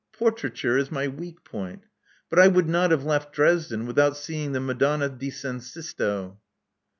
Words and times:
Portraiture 0.13 0.79
is 0.79 0.91
my 0.91 1.07
weak 1.07 1.43
point. 1.43 1.83
But 2.31 2.39
I 2.39 2.47
would 2.47 2.67
not 2.67 2.89
have 2.89 3.03
left 3.03 3.31
Dresden 3.35 3.85
without 3.85 4.17
seeing 4.17 4.51
the 4.51 4.59
Madonna 4.59 5.09
di 5.09 5.29
San 5.29 5.59
Sisto." 5.59 6.39